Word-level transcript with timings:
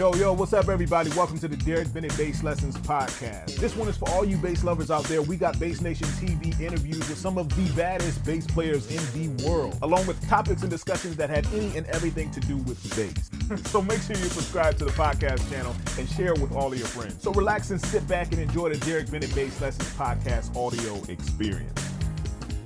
Yo, 0.00 0.14
yo, 0.14 0.32
what's 0.32 0.54
up, 0.54 0.70
everybody? 0.70 1.10
Welcome 1.10 1.38
to 1.40 1.46
the 1.46 1.58
Derek 1.58 1.92
Bennett 1.92 2.16
Bass 2.16 2.42
Lessons 2.42 2.74
Podcast. 2.74 3.56
This 3.56 3.76
one 3.76 3.86
is 3.86 3.98
for 3.98 4.08
all 4.08 4.24
you 4.24 4.38
bass 4.38 4.64
lovers 4.64 4.90
out 4.90 5.04
there. 5.04 5.20
We 5.20 5.36
got 5.36 5.60
Bass 5.60 5.82
Nation 5.82 6.06
TV 6.06 6.58
interviews 6.58 7.00
with 7.00 7.18
some 7.18 7.36
of 7.36 7.54
the 7.54 7.70
baddest 7.76 8.24
bass 8.24 8.46
players 8.46 8.90
in 8.90 8.96
the 9.12 9.46
world, 9.46 9.76
along 9.82 10.06
with 10.06 10.26
topics 10.26 10.62
and 10.62 10.70
discussions 10.70 11.16
that 11.16 11.28
had 11.28 11.46
any 11.48 11.76
and 11.76 11.86
everything 11.88 12.30
to 12.30 12.40
do 12.40 12.56
with 12.56 12.82
bass. 12.96 13.30
so 13.70 13.82
make 13.82 14.00
sure 14.00 14.16
you 14.16 14.24
subscribe 14.30 14.78
to 14.78 14.86
the 14.86 14.92
podcast 14.92 15.46
channel 15.50 15.76
and 15.98 16.08
share 16.08 16.32
it 16.32 16.38
with 16.38 16.52
all 16.52 16.72
of 16.72 16.78
your 16.78 16.88
friends. 16.88 17.22
So 17.22 17.30
relax 17.34 17.70
and 17.70 17.78
sit 17.78 18.08
back 18.08 18.32
and 18.32 18.40
enjoy 18.40 18.70
the 18.70 18.78
Derek 18.86 19.10
Bennett 19.10 19.34
Bass 19.34 19.60
Lessons 19.60 19.92
Podcast 19.96 20.56
audio 20.56 20.94
experience. 21.12 21.78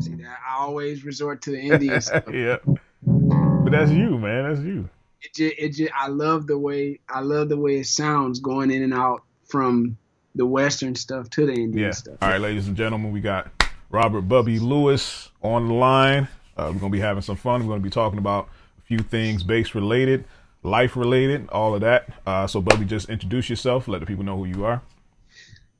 See 0.00 0.14
that? 0.16 0.38
I 0.48 0.56
always 0.58 1.04
resort 1.04 1.42
to 1.42 1.50
the 1.50 1.60
Indian 1.72 2.00
stuff. 2.00 2.24
yeah. 2.32 2.56
But 3.04 3.70
that's 3.70 3.90
you, 3.90 4.18
man. 4.18 4.48
That's 4.48 4.60
you. 4.64 4.88
It 5.22 5.34
just, 5.34 5.54
it 5.58 5.68
just, 5.70 5.92
I 5.96 6.08
love 6.08 6.46
the 6.48 6.58
way, 6.58 6.98
I 7.08 7.20
love 7.20 7.48
the 7.48 7.56
way 7.56 7.76
it 7.78 7.86
sounds 7.86 8.40
going 8.40 8.70
in 8.72 8.82
and 8.82 8.92
out 8.92 9.22
from 9.48 9.96
the 10.34 10.44
Western 10.46 10.94
stuff 10.96 11.30
to 11.30 11.46
the 11.46 11.52
Indian 11.52 11.86
Yeah. 11.86 11.90
stuff. 11.92 12.16
All 12.20 12.28
right, 12.30 12.40
ladies 12.40 12.66
and 12.66 12.76
gentlemen, 12.76 13.12
we 13.12 13.20
got 13.20 13.50
Robert 13.90 14.22
Bubby 14.22 14.58
Lewis 14.58 15.30
on 15.42 15.68
the 15.68 15.74
line. 15.74 16.26
Uh, 16.56 16.70
we're 16.72 16.80
going 16.80 16.92
to 16.92 16.96
be 16.96 17.00
having 17.00 17.22
some 17.22 17.36
fun. 17.36 17.60
We're 17.60 17.68
going 17.68 17.80
to 17.80 17.84
be 17.84 17.90
talking 17.90 18.18
about 18.18 18.48
a 18.78 18.82
few 18.82 18.98
things 18.98 19.42
bass 19.44 19.74
related, 19.74 20.24
life 20.62 20.96
related, 20.96 21.48
all 21.50 21.74
of 21.74 21.80
that. 21.80 22.08
Uh, 22.26 22.46
so, 22.46 22.60
Bubby, 22.60 22.84
just 22.84 23.08
introduce 23.08 23.50
yourself. 23.50 23.88
Let 23.88 24.00
the 24.00 24.06
people 24.06 24.24
know 24.24 24.36
who 24.36 24.46
you 24.46 24.64
are. 24.64 24.82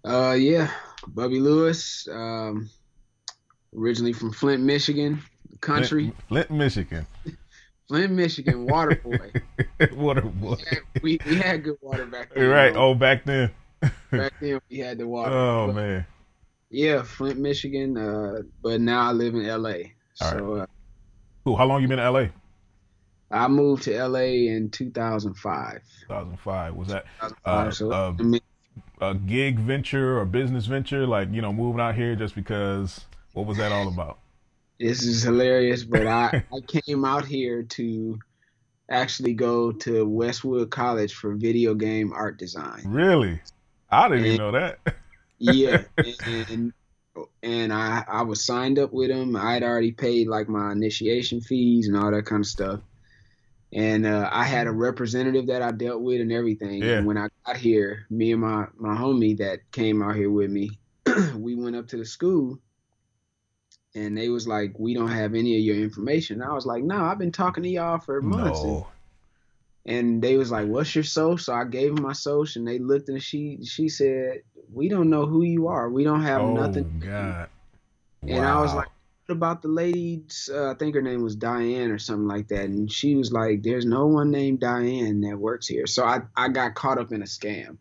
Uh, 0.05 0.33
yeah, 0.33 0.71
Bubby 1.07 1.41
Lewis, 1.41 2.09
um, 2.11 2.69
originally 3.77 4.13
from 4.13 4.33
Flint, 4.33 4.63
Michigan, 4.63 5.23
country. 5.61 6.13
Flint, 6.29 6.49
Flint, 6.49 6.51
Michigan. 6.51 7.07
Flint, 7.89 8.13
Michigan, 8.13 8.67
water 8.67 9.01
boy. 9.05 9.33
Water 9.93 10.23
boy. 10.23 10.57
Yeah, 10.73 10.79
we, 11.03 11.19
we 11.27 11.37
had 11.37 11.63
good 11.63 11.77
water 11.83 12.07
back 12.07 12.33
then. 12.33 12.49
right. 12.49 12.73
though. 12.73 12.91
Oh, 12.91 12.95
back 12.95 13.25
then. 13.25 13.51
back 14.11 14.33
then 14.41 14.61
we 14.71 14.79
had 14.79 14.99
the 14.99 15.07
water. 15.07 15.33
Oh, 15.33 15.67
But, 15.67 15.75
man. 15.75 16.07
Yeah, 16.71 17.03
Flint, 17.03 17.39
Michigan. 17.39 17.99
Uh, 17.99 18.43
but 18.63 18.81
now 18.81 19.09
I 19.09 19.13
live 19.13 19.35
in 19.35 19.45
L.A. 19.45 19.93
All 20.23 20.31
So 20.31 20.55
uh, 20.55 20.67
Cool. 21.45 21.57
How 21.57 21.65
long 21.65 21.83
you 21.83 21.89
been 21.89 21.99
in 21.99 22.13
LA? 22.13 22.27
I 23.33 23.49
moved 23.49 23.85
to 23.85 23.95
L.A. 23.95 24.49
in 24.49 24.71
2005. 24.71 25.81
2005. 26.03 26.75
Was 26.75 26.89
that 26.89 27.05
2005, 27.21 27.37
Uh, 27.45 27.71
so 27.71 27.93
uh, 27.93 28.15
I 28.19 28.23
mean, 28.23 28.41
a 29.01 29.15
gig 29.15 29.59
venture 29.59 30.19
or 30.19 30.25
business 30.25 30.67
venture? 30.67 31.07
Like, 31.07 31.31
you 31.33 31.43
know, 31.43 31.53
moving 31.53 31.81
out 31.81 31.95
here 31.95 32.15
just 32.15 32.35
because? 32.35 33.07
What 33.33 33.47
was 33.47 33.57
that 33.59 33.73
all 33.73 33.89
about? 33.89 34.19
this 34.83 35.03
is 35.05 35.23
hilarious. 35.23 35.85
But 35.85 36.07
I, 36.07 36.45
I 36.53 36.61
came 36.61 37.05
out 37.05 37.25
here 37.25 37.63
to 37.63 38.19
actually 38.91 39.33
go 39.33 39.73
to 39.73 40.07
Westwood 40.07 40.71
College 40.71 41.15
for 41.15 41.35
video 41.35 41.75
game 41.75 42.13
art 42.13 42.39
design. 42.39 42.83
Really? 42.85 43.41
I 43.91 44.09
didn't 44.09 44.27
even 44.27 44.39
know 44.39 44.53
that. 44.53 44.79
yeah 45.39 45.83
and 46.27 46.73
and 47.43 47.73
I 47.73 48.05
I 48.09 48.23
was 48.23 48.45
signed 48.45 48.79
up 48.79 48.93
with 48.93 49.11
them. 49.11 49.37
I 49.37 49.55
had 49.55 49.63
already 49.63 49.93
paid 49.93 50.29
like 50.29 50.49
my 50.49 50.73
initiation 50.73 51.41
fees 51.41 51.89
and 51.89 51.97
all 51.97 52.11
that 52.11 52.27
kind 52.27 52.41
of 52.41 52.47
stuff. 52.47 52.81
And 53.73 54.05
uh, 54.05 54.29
I 54.31 54.45
had 54.45 54.67
a 54.67 54.73
representative 54.73 55.47
that 55.47 55.63
I 55.63 55.73
dealt 55.73 56.03
with 56.03 56.21
and 56.21 56.31
everything. 56.31 56.83
Yeah. 56.83 56.99
And 56.99 57.07
when 57.07 57.17
I 57.17 57.29
got 57.47 57.57
here, 57.57 58.07
me 58.11 58.33
and 58.33 58.41
my 58.41 58.67
my 58.77 58.95
homie 58.95 59.39
that 59.39 59.61
came 59.73 60.03
out 60.03 60.15
here 60.15 60.31
with 60.31 60.51
me, 60.51 60.79
we 61.37 61.55
went 61.55 61.77
up 61.77 61.89
to 61.89 61.97
the 61.97 62.05
school. 62.05 62.59
And 63.95 64.17
they 64.17 64.29
was 64.31 64.47
like, 64.49 64.79
"We 64.79 64.95
don't 64.95 65.11
have 65.11 65.35
any 65.35 65.57
of 65.57 65.63
your 65.63 65.77
information." 65.77 66.41
And 66.41 66.51
I 66.51 66.55
was 66.55 66.67
like, 66.67 66.83
"No, 66.83 67.03
I've 67.03 67.19
been 67.19 67.33
talking 67.33 67.63
to 67.63 67.69
y'all 67.69 67.99
for 67.99 68.21
months." 68.23 68.63
And 68.63 68.73
No. 68.73 68.87
and 69.85 70.23
they 70.23 70.37
was 70.37 70.51
like, 70.51 70.67
"What's 70.69 70.95
your 70.95 71.05
social?" 71.05 71.39
So 71.39 71.53
I 71.55 71.65
gave 71.65 71.95
them 71.95 72.03
my 72.05 72.13
social, 72.15 72.61
and 72.61 72.69
they 72.69 72.79
looked 72.79 73.09
and 73.09 73.23
she 73.23 73.59
she 73.65 73.89
said, 73.89 74.43
"We 74.73 74.89
don't 74.89 75.11
know 75.11 75.27
who 75.27 75.43
you 75.43 75.69
are. 75.69 75.91
We 75.91 76.05
don't 76.05 76.23
have 76.23 76.41
Oh, 76.41 76.53
nothing." 76.55 77.01
God. 77.01 77.49
And 78.27 78.47
I 78.47 78.61
was 78.61 78.73
like, 78.73 78.87
"What 78.87 78.92
about 79.29 79.63
the 79.63 79.69
lady? 79.69 80.23
Uh, 80.51 80.71
I 80.71 80.75
think 80.75 80.95
her 80.95 81.03
name 81.03 81.23
was 81.23 81.37
Diane 81.37 81.91
or 81.91 81.99
something 81.99 82.27
like 82.29 82.49
that." 82.49 82.65
And 82.65 82.91
she 82.91 83.15
was 83.15 83.33
like, 83.33 83.63
"There's 83.63 83.85
no 83.87 84.07
one 84.07 84.31
named 84.31 84.61
Diane 84.61 85.21
that 85.23 85.39
works 85.39 85.67
here." 85.67 85.87
So 85.87 86.05
I 86.05 86.21
I 86.37 86.49
got 86.49 86.75
caught 86.75 86.99
up 86.99 87.13
in 87.13 87.23
a 87.23 87.27
scam, 87.27 87.79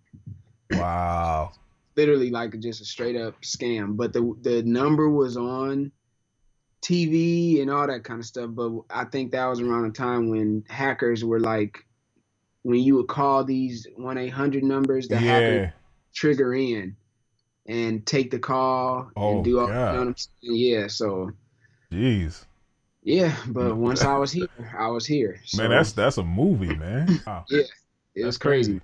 wow. 0.72 1.52
literally 1.96 2.30
like 2.30 2.58
just 2.60 2.82
a 2.82 2.86
straight 2.86 3.16
up 3.16 3.42
scam. 3.42 3.98
But 3.98 4.14
the 4.14 4.36
the 4.42 4.64
number 4.64 5.10
was 5.10 5.38
on 5.38 5.92
TV 6.82 7.62
and 7.62 7.70
all 7.70 7.88
that 7.88 8.04
kind 8.04 8.20
of 8.20 8.26
stuff. 8.26 8.50
But 8.54 8.72
I 8.90 9.06
think 9.06 9.32
that 9.32 9.46
was 9.48 9.62
around 9.62 9.84
the 9.84 9.94
time 9.98 10.30
when 10.30 10.64
hackers 10.68 11.24
were 11.24 11.40
like, 11.40 11.86
when 12.64 12.80
you 12.80 12.96
would 12.96 13.08
call 13.08 13.44
these 13.44 13.88
one 13.96 14.18
eight 14.18 14.30
hundred 14.30 14.64
numbers, 14.64 15.08
the 15.08 15.18
hacker 15.18 15.56
Yeah. 15.56 15.72
trigger 16.14 16.54
in 16.54 16.96
and 17.68 18.06
take 18.06 18.32
the 18.32 18.40
call 18.40 19.10
Oh, 19.16 19.36
and 19.36 19.44
do 19.44 19.60
all. 19.60 19.68
You 19.90 19.98
know 19.98 20.00
what 20.00 20.08
I'm 20.10 20.16
saying? 20.18 20.56
Yeah. 20.58 20.88
So 20.88 21.32
Jeez. 21.92 22.46
yeah, 23.04 23.36
but 23.48 23.76
once 23.78 24.04
I 24.04 24.16
was 24.18 24.32
here, 24.32 24.48
I 24.78 24.88
was 24.90 25.06
here. 25.06 25.42
So, 25.46 25.64
Man, 25.64 25.70
that's 25.72 25.92
that's 25.94 26.18
a 26.18 26.24
movie, 26.24 26.76
man. 26.76 27.22
Wow. 27.28 27.46
yeah, 27.50 27.64
it 28.16 28.26
was 28.26 28.36
that's 28.36 28.38
crazy. 28.38 28.74
crazy. 28.74 28.82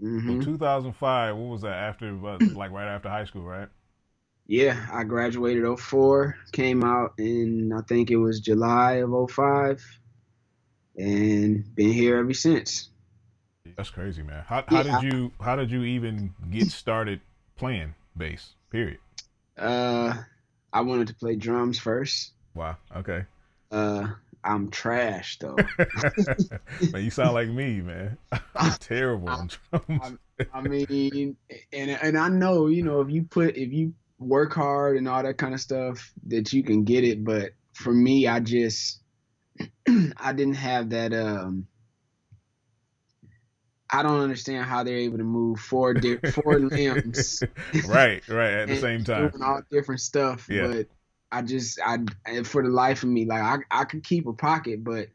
hmm 0.00 0.40
So 0.40 0.44
2005, 0.44 1.36
what 1.36 1.48
was 1.50 1.62
that? 1.62 1.74
After, 1.74 2.12
like 2.12 2.70
right 2.70 2.86
after 2.88 3.08
high 3.08 3.24
school, 3.24 3.42
right? 3.42 3.68
Yeah, 4.48 4.86
I 4.92 5.04
graduated 5.04 5.64
04, 5.64 6.36
came 6.52 6.82
out 6.82 7.14
in 7.18 7.72
I 7.72 7.82
think 7.82 8.10
it 8.10 8.16
was 8.16 8.40
July 8.40 8.94
of 8.94 9.30
05, 9.30 9.84
and 10.96 11.74
been 11.74 11.92
here 11.92 12.18
ever 12.18 12.34
since. 12.34 12.90
That's 13.76 13.90
crazy, 13.90 14.22
man. 14.22 14.44
How, 14.46 14.64
how 14.66 14.82
Yeah. 14.82 14.82
did 14.82 15.02
you 15.02 15.32
how 15.40 15.56
did 15.56 15.70
you 15.70 15.82
even 15.84 16.34
get 16.50 16.70
started 16.70 17.20
playing 17.56 17.94
bass? 18.18 18.54
Period. 18.70 18.98
Uh, 19.56 20.14
I 20.72 20.80
wanted 20.82 21.08
to 21.08 21.14
play 21.14 21.36
drums 21.36 21.78
first. 21.78 22.32
Wow. 22.54 22.76
Okay. 22.96 23.24
Uh, 23.70 24.08
I'm 24.44 24.70
trash 24.70 25.38
though. 25.38 25.56
man, 26.92 27.04
you 27.04 27.10
sound 27.10 27.34
like 27.34 27.48
me, 27.48 27.80
man. 27.80 28.16
I'm 28.56 28.72
terrible 28.78 29.30
on 29.30 29.50
drums. 29.70 30.18
I 30.52 30.60
mean, 30.60 31.36
and 31.72 31.90
and 31.90 32.16
I 32.16 32.28
know 32.28 32.66
you 32.66 32.82
know 32.82 33.00
if 33.00 33.10
you 33.10 33.24
put 33.24 33.56
if 33.56 33.72
you 33.72 33.94
work 34.18 34.54
hard 34.54 34.96
and 34.96 35.08
all 35.08 35.22
that 35.22 35.38
kind 35.38 35.54
of 35.54 35.60
stuff 35.60 36.12
that 36.26 36.52
you 36.52 36.62
can 36.62 36.84
get 36.84 37.04
it. 37.04 37.24
But 37.24 37.52
for 37.72 37.92
me, 37.92 38.26
I 38.26 38.40
just 38.40 39.00
I 39.88 40.32
didn't 40.32 40.54
have 40.54 40.90
that. 40.90 41.12
Um, 41.12 41.66
I 43.90 44.02
don't 44.02 44.20
understand 44.20 44.66
how 44.66 44.82
they're 44.84 44.96
able 44.98 45.18
to 45.18 45.24
move 45.24 45.60
four 45.60 45.94
di- 45.94 46.16
four 46.32 46.58
limbs 46.58 47.42
right, 47.86 48.22
right. 48.28 48.52
At 48.52 48.68
the 48.68 48.76
same 48.80 49.04
time. 49.04 49.30
doing 49.30 49.42
all 49.42 49.62
different 49.70 50.00
stuff. 50.00 50.46
Yeah. 50.50 50.66
But 50.66 50.86
I 51.32 51.42
just 51.42 51.78
I 51.84 51.98
for 52.44 52.62
the 52.62 52.68
life 52.70 53.02
of 53.02 53.08
me, 53.08 53.24
like 53.26 53.42
I 53.42 53.58
I 53.80 53.84
could 53.84 54.02
keep 54.04 54.26
a 54.26 54.32
pocket, 54.32 54.82
but 54.84 55.08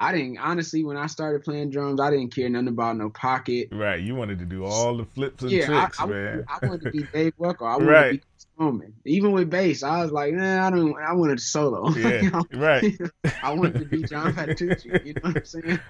I 0.00 0.12
didn't 0.12 0.38
honestly 0.38 0.84
when 0.84 0.96
I 0.96 1.06
started 1.06 1.42
playing 1.42 1.70
drums, 1.70 2.00
I 2.00 2.10
didn't 2.10 2.32
care 2.34 2.48
nothing 2.48 2.68
about 2.68 2.96
no 2.96 3.10
pocket. 3.10 3.68
Right. 3.72 4.00
You 4.00 4.14
wanted 4.14 4.38
to 4.40 4.44
do 4.44 4.64
all 4.64 4.96
the 4.96 5.04
flips 5.04 5.42
and 5.42 5.50
Yeah, 5.52 5.66
tricks, 5.66 5.98
I, 6.00 6.04
I, 6.04 6.06
man. 6.06 6.44
I 6.48 6.66
wanted 6.66 6.82
to 6.82 6.90
be 6.90 7.02
Dave 7.12 7.32
Weckl. 7.38 7.66
I 7.66 7.76
wanted 7.76 7.86
Right. 7.86 8.10
to 8.12 8.16
be 8.18 8.22
Coleman. 8.58 8.94
Even 9.04 9.30
with 9.32 9.50
bass, 9.50 9.82
I 9.84 10.02
was 10.02 10.10
like, 10.12 10.34
nah, 10.34 10.66
I 10.66 10.70
don't. 10.70 10.96
I 11.00 11.12
wanted 11.14 11.38
to 11.38 11.44
solo. 11.44 11.90
Yeah, 11.90 12.22
You 12.22 12.30
know? 12.30 12.44
right. 12.54 12.98
I 13.42 13.52
wanted 13.54 13.78
to 13.80 13.84
be 13.86 14.02
John 14.04 14.32
Patitucci. 14.34 15.04
You 15.06 15.14
know 15.14 15.20
what 15.22 15.36
I'm 15.36 15.44
saying? 15.44 15.80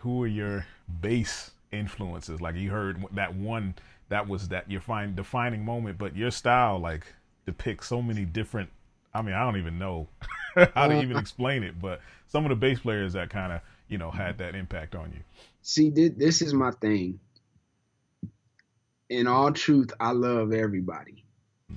Who 0.00 0.22
are 0.22 0.26
your 0.26 0.66
bass 1.00 1.50
influences? 1.72 2.40
Like 2.40 2.56
you 2.56 2.70
heard 2.70 3.04
that 3.12 3.34
one 3.34 3.74
that 4.10 4.28
was 4.28 4.48
that 4.48 4.70
your 4.70 4.80
fine 4.80 5.14
defining 5.14 5.64
moment, 5.64 5.96
but 5.96 6.14
your 6.16 6.30
style 6.30 6.78
like 6.78 7.06
depicts 7.46 7.86
so 7.86 8.02
many 8.02 8.24
different. 8.24 8.68
I 9.14 9.22
mean, 9.22 9.34
I 9.34 9.44
don't 9.44 9.56
even 9.56 9.78
know 9.78 10.08
how 10.74 10.88
to 10.88 10.96
even 10.96 11.12
uh-huh. 11.12 11.20
explain 11.20 11.62
it, 11.62 11.80
but 11.80 12.00
some 12.28 12.44
of 12.44 12.50
the 12.50 12.56
bass 12.56 12.80
players 12.80 13.14
that 13.14 13.30
kind 13.30 13.52
of 13.52 13.60
you 13.88 13.98
know 13.98 14.10
had 14.10 14.38
that 14.38 14.54
impact 14.54 14.94
on 14.94 15.12
you. 15.12 15.20
See, 15.62 15.90
thi- 15.90 16.08
this 16.08 16.42
is 16.42 16.52
my 16.52 16.72
thing. 16.72 17.20
In 19.08 19.26
all 19.26 19.52
truth, 19.52 19.92
I 19.98 20.12
love 20.12 20.52
everybody, 20.52 21.24
hmm. 21.68 21.76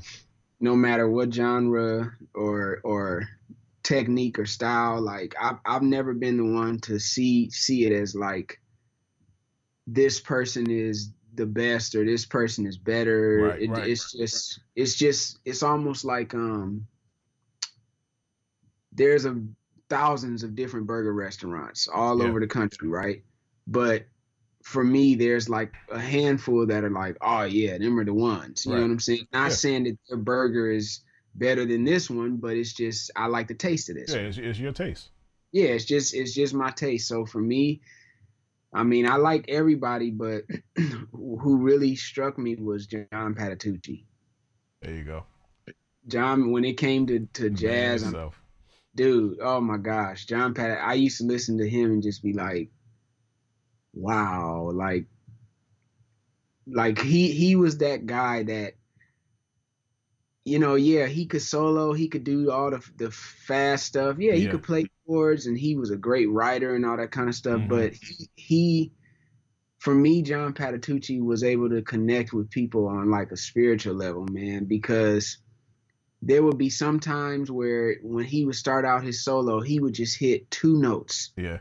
no 0.60 0.76
matter 0.76 1.10
what 1.10 1.34
genre 1.34 2.14
or 2.34 2.82
or 2.84 3.30
technique 3.84 4.40
or 4.40 4.46
style. 4.46 5.02
Like 5.02 5.36
I've 5.40 5.58
I've 5.66 5.84
never 5.84 6.14
been 6.14 6.38
the 6.38 6.46
one 6.46 6.80
to 6.82 7.00
see 7.00 7.50
see 7.50 7.86
it 7.86 7.92
as 7.92 8.16
like 8.16 8.60
this 9.88 10.20
person 10.20 10.70
is 10.70 11.12
the 11.36 11.46
best 11.46 11.96
or 11.96 12.06
this 12.06 12.26
person 12.26 12.66
is 12.66 12.78
better. 12.78 13.40
Right, 13.40 13.62
It- 13.62 13.70
right, 13.70 13.90
it's 13.90 14.12
just 14.12 14.60
it's 14.76 14.96
just 14.96 15.40
it's 15.46 15.64
almost 15.64 16.06
like 16.06 16.34
um 16.34 16.88
there's 18.92 19.26
a 19.26 19.42
thousands 19.90 20.44
of 20.44 20.56
different 20.56 20.88
burger 20.88 21.14
restaurants 21.14 21.88
all 21.88 22.22
Yeah. 22.22 22.28
over 22.28 22.40
the 22.40 22.48
country, 22.48 22.88
right? 22.88 23.24
But 23.68 24.06
for 24.64 24.84
me, 24.84 25.16
there's 25.16 25.50
like 25.50 25.74
a 25.90 26.00
handful 26.00 26.66
that 26.68 26.84
are 26.84 26.90
like, 26.90 27.18
oh 27.22 27.44
yeah, 27.44 27.78
them 27.78 28.00
are 28.00 28.06
the 28.06 28.14
ones. 28.14 28.66
You 28.66 28.76
know 28.76 28.82
what 28.82 28.92
I'm 28.92 29.00
saying? 29.00 29.28
Not 29.34 29.52
Yeah. 29.52 29.56
saying 29.56 29.84
that 29.86 29.98
their 30.08 30.18
burger 30.18 30.72
is 30.72 31.02
better 31.36 31.66
than 31.66 31.84
this 31.84 32.10
one, 32.10 32.38
but 32.38 32.56
it's 32.56 32.74
just 32.74 33.12
I 33.16 33.28
like 33.28 33.48
the 33.48 33.56
taste 33.56 33.90
of 33.90 33.96
this. 33.96 34.14
Yeah, 34.14 34.22
it's, 34.22 34.38
it's 34.38 34.60
your 34.60 34.72
taste. 34.72 35.10
yeah, 35.52 35.70
it's 35.70 35.86
just 35.86 36.14
it's 36.14 36.34
just 36.34 36.54
my 36.54 36.72
taste. 36.72 37.08
So 37.08 37.26
for 37.26 37.40
me, 37.42 37.82
I 38.74 38.84
mean, 38.84 39.08
I 39.08 39.16
like 39.18 39.46
everybody, 39.50 40.12
but 40.12 40.44
who 41.12 41.58
really 41.58 41.96
struck 41.96 42.38
me 42.38 42.56
was 42.56 42.88
John 42.88 43.36
Patitucci. 43.36 44.06
There 44.82 44.94
you 44.96 45.04
go. 45.04 45.26
John, 46.08 46.52
when 46.52 46.66
it 46.66 46.78
came 46.78 47.08
to 47.08 47.28
to 47.34 47.50
jazz, 47.50 48.02
Man 48.04 48.08
I'm- 48.08 48.14
yourself. 48.14 48.42
dude, 48.96 49.38
oh 49.42 49.62
my 49.62 49.78
gosh, 49.78 50.26
John 50.26 50.54
Pat. 50.54 50.80
I 50.82 50.94
used 50.96 51.18
to 51.20 51.24
listen 51.26 51.58
to 51.60 51.70
him 51.70 51.92
and 51.92 52.04
just 52.04 52.22
be 52.22 52.34
like, 52.34 52.70
wow, 53.94 54.70
like, 54.74 55.06
like 56.68 57.00
he 57.00 57.32
he 57.32 57.56
was 57.56 57.78
that 57.80 58.06
guy 58.06 58.44
that. 58.44 58.74
You 60.46 60.60
know, 60.60 60.76
yeah, 60.76 61.06
he 61.08 61.26
could 61.26 61.42
solo. 61.42 61.94
He 61.94 62.10
could 62.10 62.24
do 62.26 62.52
all 62.52 62.70
the 62.72 62.84
the 62.98 63.12
fast 63.12 63.86
stuff. 63.86 64.18
Yeah, 64.20 64.34
he 64.34 64.44
Yeah. 64.46 64.52
could 64.52 64.64
play 64.64 64.88
chords, 65.08 65.46
and 65.48 65.58
he 65.58 65.76
was 65.76 65.90
a 65.92 65.98
great 65.98 66.30
writer 66.30 66.76
and 66.76 66.86
all 66.86 66.98
that 66.98 67.12
kind 67.12 67.30
of 67.30 67.36
stuff. 67.36 67.62
Mhm. 67.62 67.68
But 67.70 67.94
he, 67.94 68.30
he, 68.36 68.92
for 69.80 69.94
me, 69.96 70.22
John 70.22 70.54
Patitucci 70.54 71.22
was 71.22 71.44
able 71.44 71.70
to 71.70 71.82
connect 71.82 72.34
with 72.34 72.50
people 72.50 72.88
on 72.88 73.10
like 73.12 73.32
a 73.32 73.38
spiritual 73.38 73.96
level, 73.96 74.26
man, 74.32 74.66
because 74.66 75.38
there 76.22 76.44
would 76.44 76.58
be 76.58 76.70
some 76.70 77.00
times 77.00 77.52
where 77.52 77.98
when 78.04 78.26
he 78.26 78.46
would 78.46 78.56
start 78.56 78.86
out 78.86 79.04
his 79.04 79.24
solo, 79.24 79.62
he 79.62 79.80
would 79.80 79.94
just 79.94 80.18
hit 80.20 80.50
two 80.52 80.78
notes 80.80 81.32
Yeah. 81.38 81.60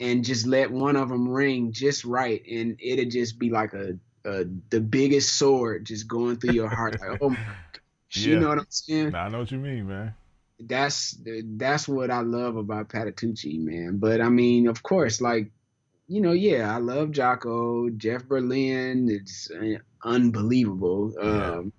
and 0.00 0.24
just 0.24 0.46
let 0.46 0.70
one 0.70 0.96
of 0.96 1.08
them 1.08 1.28
ring 1.28 1.72
just 1.72 2.04
right, 2.04 2.42
and 2.50 2.78
it'd 2.80 3.10
just 3.10 3.38
be 3.38 3.50
like 3.50 3.74
a, 3.74 3.98
a 4.24 4.44
the 4.70 4.80
biggest 4.80 5.36
sword 5.38 5.86
just 5.86 6.08
going 6.08 6.38
through 6.38 6.50
your 6.50 6.70
heart. 6.70 6.96
Like, 7.00 7.10
oh 7.20 7.30
my 7.30 7.36
gosh, 8.14 8.24
Yeah. 8.26 8.34
you 8.34 8.40
know 8.40 8.48
what 8.48 8.58
I'm 8.58 8.66
saying? 8.70 9.14
I 9.14 9.28
know 9.28 9.40
what 9.40 9.50
you 9.50 9.58
mean, 9.58 9.88
man. 9.88 10.14
That's 10.58 11.16
that's 11.24 11.88
what 11.88 12.10
I 12.10 12.20
love 12.20 12.56
about 12.56 12.88
Patitucci, 12.90 13.58
man. 13.60 13.96
But 13.98 14.20
I 14.20 14.28
mean, 14.28 14.68
of 14.68 14.82
course, 14.82 15.20
like 15.20 15.50
you 16.08 16.20
know, 16.20 16.32
yeah, 16.32 16.74
I 16.74 16.78
love 16.78 17.10
Jaco, 17.10 17.96
Jeff 17.96 18.26
Berlin. 18.26 19.08
It's 19.10 19.50
uh, 19.50 19.78
unbelievable. 20.04 21.14
Yeah. 21.16 21.50
Um, 21.52 21.72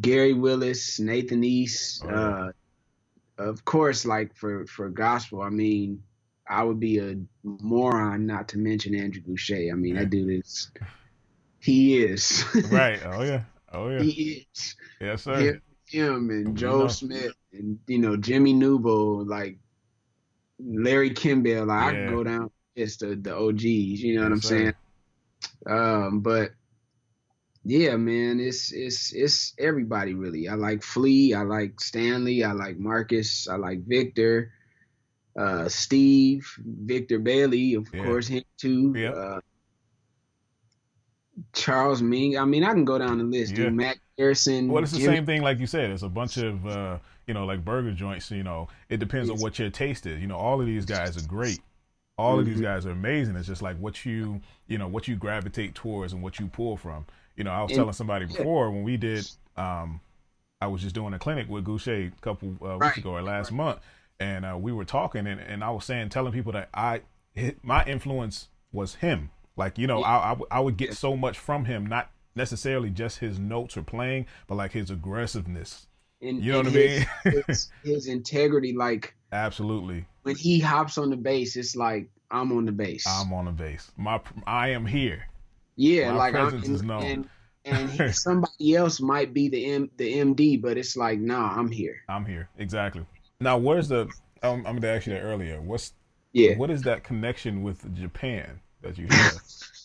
Gary 0.00 0.32
Willis, 0.34 0.98
Nathan 1.00 1.44
East. 1.44 2.04
Oh, 2.04 2.10
uh, 2.10 2.52
of 3.38 3.64
course, 3.64 4.04
like 4.04 4.34
for 4.36 4.66
for 4.66 4.88
gospel, 4.90 5.40
I 5.42 5.48
mean, 5.50 6.02
I 6.48 6.64
would 6.64 6.80
be 6.80 6.98
a 6.98 7.16
moron 7.44 8.26
not 8.26 8.48
to 8.48 8.58
mention 8.58 8.94
Andrew 8.94 9.22
Gouché. 9.22 9.72
I 9.72 9.76
mean, 9.76 9.94
Yeah. 9.94 10.00
that 10.00 10.10
dude 10.10 10.40
is. 10.44 10.70
He 11.60 12.02
is. 12.02 12.44
Right. 12.70 13.00
Oh 13.06 13.22
yeah. 13.22 13.44
Oh 13.72 13.88
yeah. 13.88 14.02
he 14.02 14.46
is 14.54 14.76
Yes, 15.00 15.22
sir. 15.22 15.38
him, 15.40 15.62
him 15.86 16.30
and 16.30 16.56
Joe. 16.56 16.88
Smith 16.88 17.34
and 17.52 17.78
you 17.86 17.98
know 17.98 18.16
Jimmy 18.16 18.54
Newbo, 18.54 19.26
like 19.26 19.58
Larry 20.58 21.10
Kimpel. 21.10 21.66
Like 21.66 21.78
I 21.78 21.92
Yeah. 21.92 22.06
could 22.06 22.08
go 22.08 22.24
down 22.24 22.50
just 22.76 23.00
the 23.00 23.16
the 23.16 23.34
OGs. 23.36 23.64
You 24.02 24.16
know 24.16 24.22
what 24.24 24.32
I'm 24.32 24.40
sir. 24.40 24.48
saying? 24.48 24.74
Um, 25.66 26.20
but 26.20 26.50
yeah, 27.64 27.96
man, 27.96 28.40
it's 28.40 28.72
it's 28.72 29.12
it's 29.12 29.54
everybody 29.58 30.14
really. 30.14 30.48
I 30.48 30.54
like 30.54 30.82
Flea, 30.82 31.34
I 31.34 31.42
like 31.42 31.80
Stanley, 31.80 32.42
I 32.44 32.52
like 32.52 32.78
Marcus, 32.78 33.46
I 33.48 33.56
like 33.56 33.84
Victor, 33.86 34.52
uh, 35.38 35.68
Steve, 35.68 36.46
Victor 36.58 37.18
Bailey, 37.20 37.74
of 37.74 37.86
Yeah. 37.92 38.02
course, 38.02 38.26
him 38.26 38.42
too. 38.58 38.92
Yep. 38.96 39.14
Uh, 39.16 39.40
Charles 41.52 42.02
Ming. 42.02 42.36
I 42.38 42.44
mean, 42.44 42.64
I 42.64 42.72
can 42.72 42.84
go 42.84 42.98
down 42.98 43.18
the 43.18 43.24
list. 43.24 43.52
Yeah. 43.52 43.64
Dude. 43.64 43.74
Matt 43.74 43.96
Garrison. 44.16 44.68
Well, 44.68 44.82
it's 44.82 44.92
the 44.92 44.98
Jimmy 44.98 45.16
same 45.16 45.26
thing 45.26 45.42
like 45.42 45.58
you 45.58 45.66
said. 45.66 45.90
It's 45.90 46.02
a 46.02 46.08
bunch 46.08 46.36
of 46.36 46.66
uh, 46.66 46.98
you 47.26 47.34
know, 47.34 47.44
like 47.46 47.64
burger 47.64 47.92
joints. 47.92 48.30
You 48.30 48.42
know, 48.42 48.68
it 48.88 48.98
depends 48.98 49.30
on 49.30 49.38
what 49.40 49.58
your 49.58 49.70
taste 49.70 50.06
is. 50.06 50.20
You 50.20 50.26
know, 50.26 50.36
all 50.36 50.60
of 50.60 50.66
these 50.66 50.84
guys 50.84 51.16
are 51.16 51.26
great. 51.26 51.60
All 52.18 52.38
of 52.38 52.44
these 52.44 52.58
Mhm. 52.58 52.62
guys 52.62 52.86
are 52.86 52.90
amazing. 52.90 53.36
It's 53.36 53.46
just 53.48 53.62
like 53.62 53.78
what 53.78 54.04
you, 54.04 54.40
you 54.66 54.76
know, 54.76 54.86
what 54.86 55.08
you 55.08 55.16
gravitate 55.16 55.74
towards 55.74 56.12
and 56.12 56.22
what 56.22 56.38
you 56.38 56.46
pull 56.46 56.76
from. 56.76 57.06
You 57.36 57.44
know, 57.44 57.50
I 57.50 57.62
was 57.62 57.70
And- 57.72 57.78
telling 57.78 57.94
somebody 57.94 58.26
before 58.26 58.70
when 58.70 58.82
we 58.82 58.98
did, 58.98 59.26
um, 59.56 60.00
I 60.60 60.66
was 60.66 60.82
just 60.82 60.94
doing 60.94 61.14
a 61.14 61.18
clinic 61.18 61.48
with 61.48 61.64
Gouché 61.64 62.12
a 62.16 62.20
couple 62.20 62.50
uh, 62.60 62.74
weeks 62.74 62.80
Right. 62.80 62.96
ago 62.98 63.12
or 63.16 63.22
last 63.22 63.50
month, 63.50 63.80
and 64.20 64.44
uh, 64.44 64.56
we 64.60 64.72
were 64.72 64.84
talking, 64.84 65.26
and, 65.26 65.40
and 65.40 65.64
I 65.64 65.70
was 65.70 65.86
saying, 65.86 66.10
telling 66.10 66.32
people 66.32 66.52
that 66.52 66.68
I, 66.74 67.00
my 67.62 67.82
influence 67.86 68.48
was 68.70 68.96
him. 68.96 69.30
Like 69.56 69.78
you 69.78 69.86
know, 69.86 70.00
Yeah. 70.00 70.06
I, 70.06 70.26
I 70.26 70.28
w- 70.30 70.46
I 70.50 70.60
would 70.60 70.76
get 70.76 70.94
so 70.94 71.16
much 71.16 71.38
from 71.38 71.64
him, 71.64 71.86
not 71.86 72.10
necessarily 72.34 72.90
just 72.90 73.18
his 73.18 73.38
notes 73.38 73.76
or 73.76 73.82
playing, 73.82 74.26
but 74.46 74.54
like 74.54 74.72
his 74.72 74.90
aggressiveness. 74.90 75.86
and, 76.22 76.42
You 76.42 76.52
know 76.52 76.58
what 76.58 76.68
I 76.68 76.70
mean? 76.70 77.06
his, 77.46 77.68
his, 77.84 78.06
integrity, 78.06 78.72
like 78.74 79.14
Absolutely, 79.32 80.06
when 80.22 80.36
he 80.36 80.58
hops 80.58 80.96
on 80.98 81.10
the 81.10 81.16
bass, 81.16 81.56
it's 81.56 81.76
like 81.76 82.08
I'm 82.30 82.52
on 82.52 82.64
the 82.64 82.72
bass. 82.72 83.04
I'm 83.06 83.32
on 83.32 83.44
the 83.46 83.50
base. 83.52 83.90
My 83.96 84.20
I 84.46 84.68
am 84.68 84.86
here. 84.86 85.26
yeah, 85.76 86.10
my 86.12 86.16
like 86.18 86.34
I'm, 86.34 86.54
is 86.62 86.80
and, 86.80 86.84
known. 86.88 87.02
and, 87.04 87.28
and 87.66 87.90
he- 87.90 88.12
somebody 88.12 88.74
else 88.74 89.00
might 89.00 89.34
be 89.34 89.48
the 89.48 89.66
M, 89.72 89.90
the 89.98 90.18
MD, 90.18 90.60
but 90.60 90.76
it's 90.78 90.96
like, 90.96 91.18
nah, 91.18 91.54
I'm 91.54 91.70
here. 91.70 91.96
I'm 92.08 92.24
here. 92.24 92.48
Exactly. 92.58 93.04
Now, 93.40 93.58
where's 93.58 93.88
the? 93.88 94.08
Um, 94.42 94.58
I'm 94.66 94.78
going 94.78 94.82
to 94.82 94.88
ask 94.88 95.06
you 95.06 95.12
that 95.12 95.20
earlier. 95.20 95.60
What's 95.60 95.92
Yeah. 96.32 96.56
what 96.56 96.70
is 96.70 96.82
that 96.82 97.04
connection 97.04 97.62
with 97.62 97.94
Japan 97.94 98.60
that 98.82 98.98
you 98.98 99.06
have? 99.08 99.40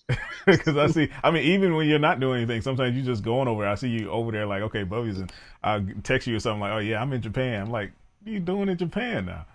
Because 0.45 0.77
I 0.77 0.88
see, 0.88 1.09
I 1.21 1.31
mean, 1.31 1.44
even 1.44 1.75
when 1.75 1.89
you're 1.89 1.99
not 1.99 2.21
doing 2.21 2.38
anything, 2.38 2.61
sometimes 2.61 2.95
you 2.95 3.03
just 3.03 3.21
going 3.21 3.49
over. 3.49 3.67
I 3.67 3.75
see 3.75 3.89
you 3.89 4.09
over 4.09 4.31
there, 4.31 4.45
like, 4.45 4.61
okay, 4.63 4.83
Bubby's, 4.83 5.19
and 5.19 5.29
I 5.61 5.83
text 6.03 6.25
you 6.25 6.38
or 6.38 6.39
something 6.39 6.61
like, 6.61 6.71
oh 6.71 6.77
yeah, 6.77 7.01
I'm 7.01 7.11
in 7.11 7.21
Japan. 7.21 7.63
I'm 7.63 7.71
like, 7.71 7.91
what 8.21 8.29
are 8.29 8.33
you 8.33 8.39
doing 8.39 8.69
in 8.69 8.77
Japan 8.77 9.25
now? 9.25 9.45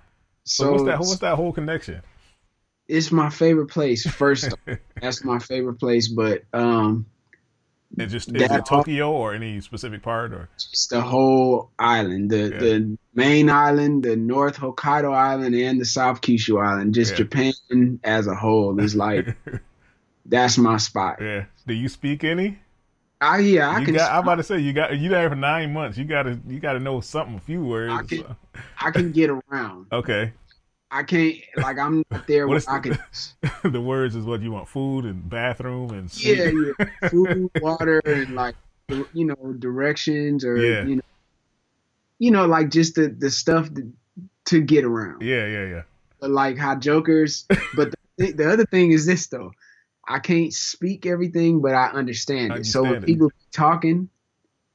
So, 0.44 0.64
So 0.64 0.72
what's 0.72 0.84
that? 0.84 0.98
What's 0.98 1.18
that 1.20 1.36
whole 1.36 1.52
connection? 1.54 2.02
it's 2.88 3.10
my 3.10 3.30
favorite 3.30 3.68
place. 3.68 4.06
First, 4.06 4.52
that's 5.00 5.24
my 5.24 5.38
favorite 5.38 5.78
place, 5.78 6.08
but 6.08 6.42
um, 6.52 7.06
It 7.98 8.06
just 8.06 8.34
is 8.34 8.50
it 8.50 8.64
Tokyo 8.64 9.12
or 9.12 9.34
any 9.34 9.60
specific 9.60 10.02
part 10.02 10.32
or? 10.32 10.48
it's 10.54 10.86
the 10.86 11.00
whole 11.02 11.70
island, 11.78 12.30
the 12.30 12.38
Yeah. 12.50 12.58
the 12.58 12.98
main 13.14 13.50
island, 13.50 14.02
the 14.04 14.16
North 14.16 14.56
Hokkaido 14.56 15.12
island, 15.14 15.54
and 15.54 15.80
the 15.80 15.84
South 15.84 16.20
Kyushu 16.22 16.62
island. 16.64 16.94
Just 16.94 17.12
Yeah. 17.12 17.16
Japan 17.18 18.00
as 18.02 18.26
a 18.26 18.34
whole 18.34 18.80
is 18.80 18.96
like 18.96 19.36
that's 20.26 20.56
my 20.58 20.78
spot. 20.78 21.18
yeah. 21.20 21.44
Do 21.66 21.74
you 21.74 21.88
speak 21.88 22.24
any? 22.24 22.58
I 23.20 23.38
yeah, 23.38 23.70
I 23.70 23.78
you 23.78 23.84
can 23.84 23.94
got, 23.94 24.10
I'm 24.12 24.22
about 24.24 24.36
to 24.36 24.42
say 24.42 24.58
you 24.58 24.72
got 24.72 24.98
you 24.98 25.08
there 25.08 25.28
for 25.28 25.36
nine 25.36 25.72
months. 25.72 25.96
You 25.96 26.04
gotta 26.04 26.40
you 26.48 26.58
gotta 26.58 26.80
know 26.80 27.00
something, 27.00 27.36
a 27.36 27.40
few 27.40 27.64
words. 27.64 27.92
I 27.92 28.02
can- 28.02 28.36
I 28.80 28.90
can 28.90 29.12
get 29.12 29.30
around. 29.30 29.86
okay. 29.92 30.32
I 30.94 31.02
can't 31.04 31.36
like 31.56 31.78
I'm 31.78 32.04
not 32.10 32.26
there 32.26 32.46
What 32.52 32.68
I 32.68 32.78
the- 32.80 32.98
can 33.62 33.72
the 33.72 33.80
words 33.80 34.14
is 34.14 34.24
what 34.24 34.42
you 34.42 34.52
want: 34.52 34.68
food 34.68 35.04
and 35.06 35.28
bathroom 35.28 35.90
and 35.90 36.12
yeah, 36.18 36.50
sleep. 36.50 36.74
yeah, 36.78 37.08
food, 37.10 37.50
water, 37.60 38.00
and 38.04 38.34
like 38.34 38.54
you 39.14 39.24
know 39.24 39.54
directions 39.58 40.44
or 40.44 40.56
Yeah. 40.56 40.84
you 40.84 40.96
know, 40.96 41.02
you 42.18 42.30
know 42.30 42.46
like 42.46 42.68
just 42.70 42.94
the 42.94 43.08
the 43.08 43.30
stuff 43.30 43.72
to, 43.74 43.90
to 44.46 44.60
get 44.60 44.84
around. 44.84 45.22
yeah, 45.22 45.46
yeah, 45.46 45.66
yeah. 45.66 45.82
But 46.20 46.30
like 46.30 46.56
how 46.58 46.74
jokers. 46.76 47.46
But 47.74 47.94
the, 48.18 48.32
the 48.32 48.52
other 48.52 48.66
thing 48.66 48.92
is 48.92 49.06
this 49.06 49.26
though, 49.28 49.52
I 50.06 50.18
can't 50.18 50.52
speak 50.52 51.06
everything, 51.06 51.60
but 51.62 51.74
I 51.74 51.86
understand 51.88 52.52
it. 52.56 52.66
So 52.66 52.82
when 52.82 52.96
Understand 52.96 53.04
it. 53.04 53.06
people 53.06 53.32
talking, 53.50 54.08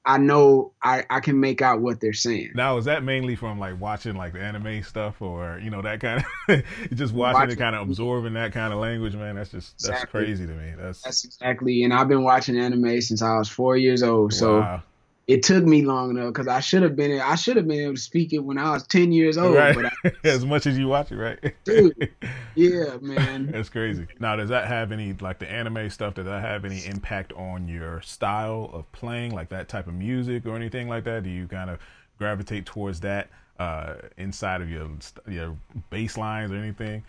I 0.07 0.17
know 0.17 0.71
I 0.81 1.03
I 1.09 1.19
can 1.19 1.39
make 1.39 1.61
out 1.61 1.81
what 1.81 1.99
they're 1.99 2.13
saying. 2.13 2.51
Now, 2.55 2.77
is 2.77 2.85
that 2.85 3.03
mainly 3.03 3.35
from 3.35 3.59
like 3.59 3.79
watching 3.79 4.15
like 4.15 4.31
the 4.31 4.39
anime 4.39 4.81
stuff, 4.83 5.21
or 5.21 5.59
you 5.61 5.69
know 5.69 5.81
that 5.81 5.99
kind 5.99 6.23
of 6.47 6.63
just 6.93 7.13
watching, 7.13 7.39
Watching- 7.41 7.51
it, 7.51 7.57
kind 7.57 7.75
of 7.75 7.87
absorbing 7.89 8.33
that 8.33 8.53
kind 8.53 8.71
of 8.71 8.79
language, 8.79 9.15
man? 9.15 9.35
That's 9.35 9.51
just 9.51 9.73
that's 9.79 9.89
Exactly. 9.89 10.21
crazy 10.21 10.47
to 10.47 10.53
me. 10.53 10.73
That's, 10.77 11.01
That's 11.01 11.25
exactly, 11.25 11.83
and 11.83 11.93
I've 11.93 12.07
been 12.07 12.23
watching 12.23 12.57
anime 12.57 13.01
since 13.01 13.21
I 13.21 13.37
was 13.37 13.49
four 13.49 13.75
years 13.75 14.01
old. 14.01 14.33
So. 14.33 14.81
It 15.27 15.43
took 15.43 15.65
me 15.65 15.81
long 15.81 16.11
enough 16.11 16.33
because 16.33 16.47
I 16.47 16.61
should 16.61 16.83
have 16.83 16.95
been 16.95 17.19
I 17.19 17.35
should 17.35 17.57
have 17.57 17.67
been 17.67 17.81
able 17.81 17.95
to 17.95 17.99
speak 17.99 18.31
it 18.31 18.39
when 18.39 18.57
I 18.57 18.71
was 18.71 18.87
ten 18.87 19.11
years 19.11 19.37
old. 19.37 19.55
right. 19.55 19.75
But 19.75 19.93
I, 20.03 20.11
as 20.27 20.45
much 20.45 20.65
as 20.65 20.77
you 20.77 20.87
watch 20.87 21.11
it, 21.11 21.17
right? 21.17 21.53
Dude. 21.65 22.13
yeah, 22.55 22.97
man. 23.01 23.51
That's 23.51 23.69
crazy. 23.69 24.07
Now, 24.19 24.37
does 24.37 24.49
that 24.49 24.67
have 24.67 24.93
any 24.93 25.13
like 25.13 25.39
the 25.39 25.51
anime 25.51 25.89
stuff? 25.89 26.13
Does 26.13 26.25
that 26.25 26.41
have 26.41 26.63
any 26.63 26.85
impact 26.85 27.33
on 27.33 27.67
your 27.67 28.01
style 28.01 28.69
of 28.71 28.89
playing, 28.93 29.33
like 29.33 29.49
that 29.49 29.67
type 29.67 29.87
of 29.87 29.93
music 29.93 30.45
or 30.45 30.55
anything 30.55 30.87
like 30.87 31.03
that? 31.03 31.23
Do 31.23 31.29
you 31.29 31.47
kind 31.47 31.69
of 31.69 31.79
gravitate 32.17 32.65
towards 32.65 33.01
that 33.01 33.29
uh, 33.59 33.95
inside 34.17 34.61
of 34.61 34.69
your 34.69 34.89
your 35.27 35.57
bass 35.89 36.17
lines 36.17 36.53
or 36.53 36.55
anything? 36.55 37.03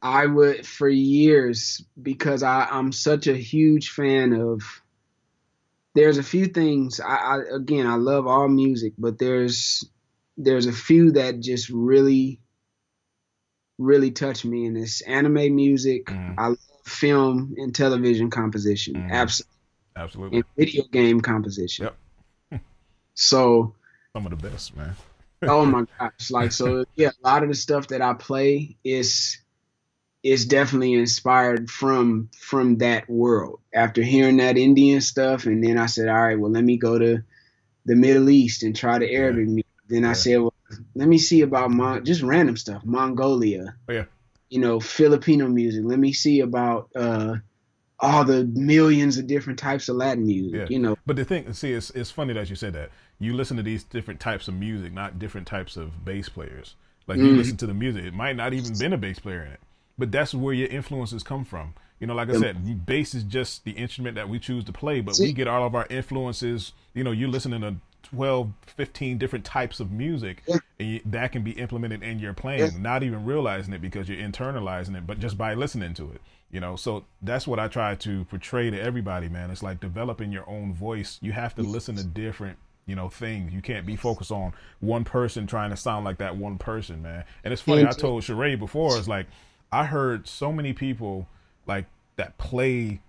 I 0.00 0.26
would 0.26 0.64
for 0.64 0.88
years 0.88 1.84
because 2.00 2.44
I 2.44 2.68
I'm 2.70 2.92
such 2.92 3.26
a 3.26 3.36
huge 3.36 3.90
fan 3.90 4.32
of. 4.32 4.62
There's 5.94 6.18
a 6.18 6.22
few 6.22 6.46
things 6.46 7.00
I, 7.00 7.14
I 7.14 7.38
again 7.54 7.86
I 7.86 7.94
love 7.96 8.26
all 8.26 8.48
music, 8.48 8.94
but 8.98 9.18
there's 9.18 9.84
there's 10.36 10.66
a 10.66 10.72
few 10.72 11.12
that 11.12 11.40
just 11.40 11.68
really 11.70 12.40
really 13.78 14.10
touch 14.10 14.44
me, 14.44 14.66
and 14.66 14.76
it's 14.76 15.00
anime 15.02 15.54
music. 15.54 16.06
Mhm. 16.06 16.34
I 16.38 16.48
love 16.48 16.58
film 16.84 17.54
and 17.58 17.74
television 17.74 18.30
composition, 18.30 18.94
Mhm. 18.94 19.10
absolutely, 19.10 19.50
Absolutely. 19.96 20.36
and 20.38 20.44
video 20.56 20.84
game 20.90 21.20
composition. 21.20 21.88
Yep. 22.50 22.60
so, 23.14 23.74
Some 24.12 24.26
of 24.26 24.30
the 24.30 24.48
best, 24.50 24.76
man. 24.76 24.94
oh 25.42 25.64
my 25.66 25.84
gosh, 26.00 26.30
like 26.30 26.52
so, 26.52 26.84
yeah, 26.96 27.10
a 27.22 27.26
lot 27.28 27.42
of 27.42 27.48
the 27.48 27.54
stuff 27.54 27.88
that 27.88 28.02
I 28.02 28.14
play 28.14 28.76
is 28.84 29.38
is 30.24 30.46
definitely 30.46 30.94
inspired 30.94 31.70
from 31.70 32.30
from 32.40 32.78
that 32.78 33.08
world. 33.08 33.60
After 33.72 34.02
hearing 34.02 34.38
that 34.38 34.56
Indian 34.56 35.00
stuff, 35.00 35.44
and 35.46 35.62
then 35.62 35.78
I 35.78 35.86
said, 35.86 36.08
all 36.08 36.20
right, 36.20 36.38
well, 36.40 36.50
let 36.50 36.64
me 36.64 36.78
go 36.78 36.98
to 36.98 37.22
the 37.84 37.94
Middle 37.94 38.30
East 38.30 38.62
and 38.62 38.74
try 38.74 38.98
the 38.98 39.12
Arabic 39.14 39.46
music. 39.46 39.66
Then 39.86 40.06
I 40.06 40.14
said, 40.14 40.40
well, 40.40 40.54
let 40.94 41.06
me 41.06 41.18
see 41.18 41.42
about 41.42 41.70
Mon- 41.70 42.04
just 42.06 42.22
random 42.22 42.56
stuff, 42.56 42.82
Mongolia. 42.84 43.76
Oh, 43.88 43.92
yeah. 43.92 44.06
You 44.48 44.60
know, 44.60 44.80
Filipino 44.80 45.46
music. 45.46 45.84
Let 45.84 45.98
me 45.98 46.14
see 46.14 46.40
about 46.40 46.88
uh, 46.96 47.36
all 48.00 48.24
the 48.24 48.44
millions 48.44 49.18
of 49.18 49.26
different 49.26 49.58
types 49.58 49.90
of 49.90 49.96
Latin 49.96 50.26
music. 50.26 50.60
Yeah. 50.60 50.66
You 50.70 50.78
know, 50.78 50.96
But 51.04 51.16
the 51.16 51.24
thing, 51.26 51.52
see, 51.52 51.72
it's, 51.72 51.90
it's 51.90 52.10
funny 52.10 52.32
that 52.32 52.48
you 52.48 52.56
said 52.56 52.72
that. 52.72 52.90
You 53.18 53.34
listen 53.34 53.58
to 53.58 53.62
these 53.62 53.84
different 53.84 54.20
types 54.20 54.48
of 54.48 54.54
music, 54.54 54.94
not 54.94 55.18
different 55.18 55.46
types 55.46 55.76
of 55.76 56.02
bass 56.04 56.30
players. 56.30 56.76
Like 57.06 57.18
you 57.18 57.26
Mhm. 57.26 57.36
listen 57.36 57.56
to 57.58 57.66
the 57.66 57.74
music, 57.74 58.04
it 58.04 58.14
might 58.14 58.36
not 58.36 58.54
even 58.54 58.78
been 58.78 58.94
a 58.94 58.98
bass 58.98 59.18
player 59.18 59.42
in 59.42 59.52
it, 59.52 59.60
but 59.98 60.10
that's 60.12 60.34
where 60.34 60.54
your 60.54 60.68
influences 60.68 61.22
come 61.22 61.44
from. 61.44 61.74
You 62.00 62.08
know, 62.08 62.14
like 62.14 62.28
I 62.28 62.38
said, 62.38 62.84
bass 62.84 63.14
is 63.14 63.22
just 63.22 63.64
the 63.64 63.70
instrument 63.72 64.16
that 64.16 64.28
we 64.28 64.38
choose 64.38 64.64
to 64.64 64.72
play, 64.72 65.00
but 65.00 65.16
we 65.18 65.32
get 65.32 65.48
all 65.48 65.64
of 65.64 65.74
our 65.74 65.86
influences. 65.88 66.72
You 66.92 67.04
know, 67.04 67.12
you're 67.12 67.28
listening 67.28 67.60
to 67.62 67.76
12, 68.02 68.52
15 68.66 69.16
different 69.16 69.44
types 69.44 69.80
of 69.80 69.90
music, 69.90 70.42
and 70.78 71.00
that 71.06 71.32
can 71.32 71.42
be 71.42 71.52
implemented 71.52 72.02
in 72.02 72.18
your 72.18 72.34
playing, 72.34 72.82
not 72.82 73.02
even 73.02 73.24
realizing 73.24 73.72
it 73.72 73.80
because 73.80 74.08
you're 74.08 74.18
internalizing 74.18 74.96
it, 74.96 75.06
but 75.06 75.18
just 75.18 75.38
by 75.38 75.54
listening 75.54 75.94
to 75.94 76.10
it. 76.10 76.20
You 76.50 76.60
know, 76.60 76.76
so 76.76 77.04
that's 77.22 77.46
what 77.48 77.58
I 77.58 77.68
try 77.68 77.94
to 77.94 78.24
portray 78.26 78.70
to 78.70 78.80
everybody, 78.80 79.28
man. 79.28 79.50
It's 79.50 79.62
like 79.62 79.80
developing 79.80 80.30
your 80.30 80.48
own 80.48 80.74
voice. 80.74 81.18
You 81.22 81.32
have 81.32 81.54
to 81.56 81.62
listen 81.62 81.96
to 81.96 82.04
different, 82.04 82.58
you 82.86 82.94
know, 82.94 83.08
things. 83.08 83.52
You 83.52 83.62
can't 83.62 83.86
be 83.86 83.96
focused 83.96 84.30
on 84.30 84.52
one 84.80 85.04
person 85.04 85.46
trying 85.46 85.70
to 85.70 85.76
sound 85.76 86.04
like 86.04 86.18
that 86.18 86.36
one 86.36 86.58
person, 86.58 87.02
man. 87.02 87.24
And 87.42 87.52
it's 87.52 87.62
funny, 87.62 87.84
I 87.86 87.90
told 87.90 88.22
Sheree 88.22 88.58
before, 88.58 88.96
it's 88.98 89.08
like 89.08 89.26
I 89.72 89.84
heard 89.84 90.28
so 90.28 90.52
many 90.52 90.72
people 90.72 91.26
like 91.66 91.86
that 92.16 92.38
play 92.38 93.00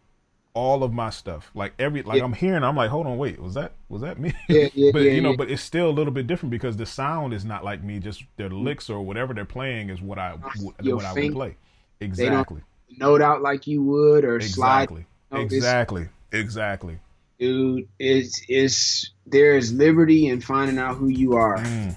all 0.56 0.84
of 0.84 0.94
my 0.94 1.10
stuff. 1.12 1.52
Like 1.54 1.74
every 1.78 2.02
like 2.02 2.18
Yeah. 2.18 2.24
I'm 2.24 2.34
hearing, 2.34 2.64
I'm 2.64 2.76
like, 2.76 2.90
hold 2.90 3.06
on, 3.06 3.18
wait, 3.18 3.40
was 3.40 3.54
that 3.54 3.74
was 3.90 4.02
that 4.02 4.18
me? 4.18 4.34
Yeah, 4.50 4.70
yeah, 4.74 4.92
but 4.94 5.04
you 5.04 5.22
know, 5.22 5.36
but 5.38 5.52
it's 5.52 5.62
still 5.62 5.90
a 5.90 5.92
little 5.92 6.14
bit 6.14 6.26
different 6.26 6.52
because 6.52 6.78
the 6.78 6.86
sound 6.86 7.34
is 7.34 7.46
not 7.46 7.64
like 7.64 7.84
me. 7.84 8.00
Just 8.00 8.24
their 8.38 8.50
licks 8.50 8.90
or 8.90 9.02
whatever 9.02 9.34
they're 9.34 9.46
playing 9.46 9.90
is 9.90 10.02
what 10.02 10.18
I 10.18 10.36
Your 10.82 10.96
what 10.96 11.06
I 11.06 11.14
would 11.14 11.34
play. 11.34 11.58
Exactly. 12.00 12.62
note 12.98 13.22
out 13.22 13.42
like 13.42 13.68
you 13.68 13.84
would 13.84 14.26
or 14.26 14.42
slide. 14.42 14.84
Exactly. 14.84 15.06
know, 15.32 15.40
Exactly. 15.42 16.08
Exactly. 16.32 17.00
Dude, 17.38 17.88
it's 18.00 18.42
it's 18.48 19.12
there 19.26 19.58
is 19.58 19.74
liberty 19.74 20.28
in 20.28 20.40
finding 20.40 20.78
out 20.78 20.96
who 20.96 21.10
you 21.10 21.34
are. 21.34 21.58
Mm. 21.58 21.96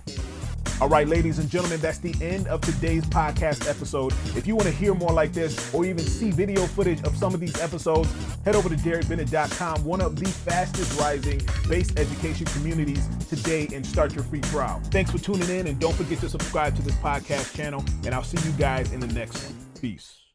All 0.80 0.88
right, 0.88 1.08
ladies 1.08 1.40
and 1.40 1.50
gentlemen, 1.50 1.80
that's 1.80 1.98
the 1.98 2.14
end 2.24 2.46
of 2.46 2.60
today's 2.60 3.04
podcast 3.06 3.68
episode. 3.68 4.12
If 4.36 4.46
you 4.46 4.54
want 4.54 4.68
to 4.68 4.74
hear 4.74 4.94
more 4.94 5.10
like 5.10 5.32
this 5.32 5.74
or 5.74 5.84
even 5.84 5.98
see 5.98 6.30
video 6.30 6.66
footage 6.66 7.02
of 7.02 7.16
some 7.16 7.34
of 7.34 7.40
these 7.40 7.60
episodes, 7.60 8.08
head 8.44 8.54
over 8.54 8.68
to 8.68 8.76
DerekBennett.com, 8.76 9.84
one 9.84 10.00
of 10.00 10.14
the 10.14 10.28
fastest 10.28 11.00
rising 11.00 11.40
bass 11.68 11.90
education 11.96 12.46
communities 12.46 13.08
today, 13.28 13.68
and 13.74 13.84
start 13.84 14.14
your 14.14 14.22
free 14.22 14.40
trial. 14.40 14.80
Thanks 14.84 15.10
for 15.10 15.18
tuning 15.18 15.50
in, 15.50 15.66
and 15.66 15.80
don't 15.80 15.94
forget 15.96 16.20
to 16.20 16.28
subscribe 16.28 16.76
to 16.76 16.82
this 16.82 16.94
podcast 16.96 17.56
channel, 17.56 17.84
and 18.04 18.14
I'll 18.14 18.22
see 18.22 18.38
you 18.48 18.56
guys 18.56 18.92
in 18.92 19.00
the 19.00 19.08
next 19.08 19.46
one. 19.46 19.56
Peace. 19.80 20.27